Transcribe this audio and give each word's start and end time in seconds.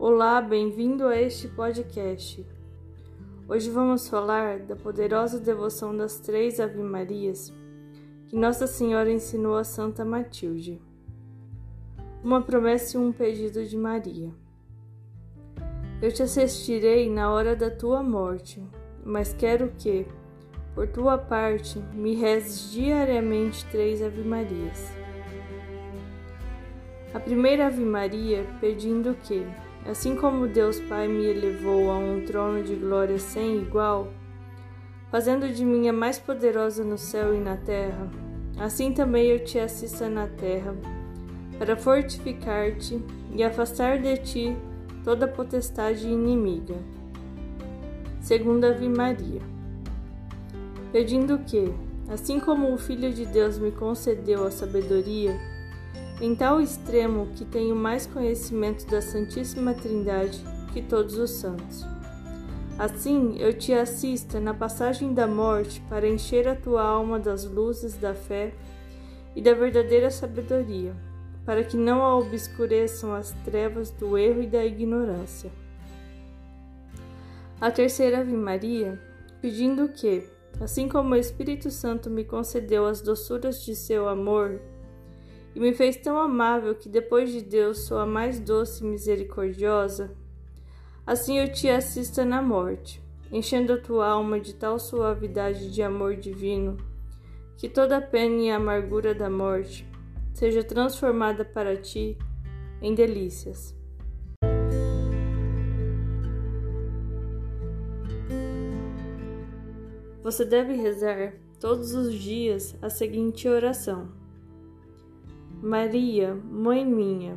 Olá, 0.00 0.40
bem-vindo 0.40 1.08
a 1.08 1.20
este 1.20 1.48
podcast. 1.48 2.46
Hoje 3.48 3.68
vamos 3.68 4.08
falar 4.08 4.60
da 4.60 4.76
poderosa 4.76 5.40
devoção 5.40 5.94
das 5.94 6.20
três 6.20 6.60
Ave-Marias 6.60 7.52
que 8.28 8.36
Nossa 8.36 8.68
Senhora 8.68 9.10
ensinou 9.10 9.56
a 9.56 9.64
Santa 9.64 10.04
Matilde. 10.04 10.80
Uma 12.22 12.40
promessa 12.40 12.96
e 12.96 13.00
um 13.00 13.10
pedido 13.10 13.66
de 13.66 13.76
Maria. 13.76 14.30
Eu 16.00 16.12
te 16.12 16.22
assistirei 16.22 17.10
na 17.10 17.32
hora 17.32 17.56
da 17.56 17.68
tua 17.68 18.00
morte, 18.00 18.62
mas 19.04 19.32
quero 19.32 19.72
que, 19.76 20.06
por 20.76 20.86
tua 20.86 21.18
parte, 21.18 21.80
me 21.92 22.14
rezes 22.14 22.70
diariamente 22.70 23.66
três 23.66 24.00
Ave-Marias. 24.00 24.92
A 27.12 27.18
primeira 27.18 27.66
Ave 27.66 27.84
Maria 27.84 28.46
pedindo 28.60 29.16
que, 29.24 29.44
assim 29.88 30.14
como 30.14 30.46
Deus 30.46 30.78
Pai 30.80 31.08
me 31.08 31.24
elevou 31.24 31.90
a 31.90 31.96
um 31.96 32.22
trono 32.22 32.62
de 32.62 32.74
glória 32.74 33.18
sem 33.18 33.62
igual, 33.62 34.08
fazendo 35.10 35.48
de 35.48 35.64
mim 35.64 35.88
a 35.88 35.92
mais 35.94 36.18
poderosa 36.18 36.84
no 36.84 36.98
céu 36.98 37.34
e 37.34 37.38
na 37.38 37.56
terra, 37.56 38.10
assim 38.58 38.92
também 38.92 39.28
eu 39.28 39.42
te 39.42 39.58
assista 39.58 40.06
na 40.06 40.26
terra, 40.26 40.76
para 41.58 41.74
fortificar-te 41.74 43.02
e 43.34 43.42
afastar 43.42 43.98
de 43.98 44.18
ti 44.18 44.56
toda 45.02 45.26
potestade 45.26 46.06
inimiga. 46.06 46.76
Segunda 48.20 48.68
Ave 48.68 48.90
Maria. 48.90 49.40
Pedindo 50.92 51.38
que, 51.38 51.72
assim 52.10 52.38
como 52.38 52.74
o 52.74 52.78
Filho 52.78 53.10
de 53.10 53.24
Deus 53.24 53.58
me 53.58 53.70
concedeu 53.70 54.44
a 54.44 54.50
sabedoria, 54.50 55.34
em 56.20 56.34
tal 56.34 56.60
extremo 56.60 57.28
que 57.34 57.44
tenho 57.44 57.76
mais 57.76 58.06
conhecimento 58.06 58.86
da 58.86 59.00
Santíssima 59.00 59.72
Trindade 59.72 60.42
que 60.72 60.82
todos 60.82 61.16
os 61.16 61.30
santos. 61.30 61.86
Assim 62.78 63.36
eu 63.38 63.52
te 63.52 63.72
assista 63.72 64.38
na 64.38 64.52
passagem 64.52 65.14
da 65.14 65.26
morte 65.26 65.80
para 65.88 66.08
encher 66.08 66.46
a 66.48 66.54
tua 66.54 66.82
alma 66.82 67.18
das 67.18 67.44
luzes 67.44 67.96
da 67.96 68.14
fé 68.14 68.52
e 69.34 69.42
da 69.42 69.54
verdadeira 69.54 70.10
sabedoria, 70.10 70.94
para 71.44 71.62
que 71.62 71.76
não 71.76 72.02
a 72.02 72.16
obscureçam 72.16 73.14
as 73.14 73.32
trevas 73.44 73.90
do 73.90 74.18
erro 74.18 74.42
e 74.42 74.46
da 74.46 74.64
ignorância. 74.64 75.50
A 77.60 77.70
terceira 77.70 78.20
Ave 78.20 78.36
Maria, 78.36 79.00
pedindo 79.40 79.88
que, 79.88 80.24
assim 80.60 80.88
como 80.88 81.14
o 81.14 81.16
Espírito 81.16 81.70
Santo 81.70 82.08
me 82.08 82.24
concedeu 82.24 82.86
as 82.86 83.00
doçuras 83.00 83.64
de 83.64 83.74
seu 83.74 84.08
amor, 84.08 84.60
e 85.58 85.60
me 85.60 85.74
fez 85.74 85.96
tão 85.96 86.16
amável 86.16 86.72
que 86.72 86.88
depois 86.88 87.32
de 87.32 87.40
Deus 87.42 87.78
sou 87.78 87.98
a 87.98 88.06
mais 88.06 88.38
doce 88.38 88.84
e 88.84 88.86
misericordiosa, 88.86 90.16
assim 91.04 91.40
eu 91.40 91.52
te 91.52 91.68
assista 91.68 92.24
na 92.24 92.40
morte, 92.40 93.02
enchendo 93.32 93.72
a 93.72 93.76
tua 93.76 94.08
alma 94.08 94.38
de 94.38 94.54
tal 94.54 94.78
suavidade 94.78 95.72
de 95.72 95.82
amor 95.82 96.14
divino, 96.14 96.76
que 97.56 97.68
toda 97.68 97.96
a 97.96 98.00
pena 98.00 98.40
e 98.40 98.50
a 98.52 98.56
amargura 98.56 99.12
da 99.12 99.28
morte 99.28 99.84
seja 100.32 100.62
transformada 100.62 101.44
para 101.44 101.76
ti 101.76 102.16
em 102.80 102.94
delícias. 102.94 103.74
Você 110.22 110.44
deve 110.44 110.74
rezar 110.74 111.34
todos 111.58 111.94
os 111.94 112.14
dias 112.14 112.76
a 112.80 112.88
seguinte 112.88 113.48
oração. 113.48 114.17
Maria, 115.62 116.34
Mãe 116.34 116.84
minha, 116.84 117.36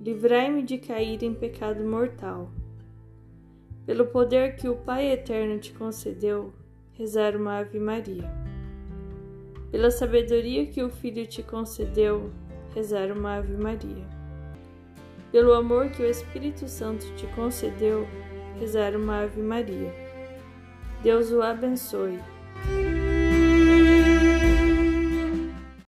livrai-me 0.00 0.64
de 0.64 0.76
cair 0.76 1.22
em 1.22 1.32
pecado 1.32 1.84
mortal. 1.84 2.50
Pelo 3.86 4.06
poder 4.06 4.56
que 4.56 4.68
o 4.68 4.74
Pai 4.74 5.12
Eterno 5.12 5.56
te 5.60 5.72
concedeu, 5.72 6.52
rezar 6.94 7.36
uma 7.36 7.58
Ave 7.58 7.78
Maria. 7.78 8.28
Pela 9.70 9.88
sabedoria 9.88 10.66
que 10.66 10.82
o 10.82 10.90
Filho 10.90 11.24
te 11.28 11.44
concedeu, 11.44 12.32
rezar 12.74 13.12
uma 13.12 13.36
Ave 13.36 13.56
Maria. 13.56 14.04
Pelo 15.30 15.54
amor 15.54 15.90
que 15.90 16.02
o 16.02 16.06
Espírito 16.06 16.66
Santo 16.66 17.06
te 17.14 17.28
concedeu, 17.28 18.04
rezar 18.58 18.96
uma 18.96 19.22
Ave 19.22 19.40
Maria. 19.40 19.94
Deus 21.04 21.30
o 21.30 21.40
abençoe. 21.40 22.18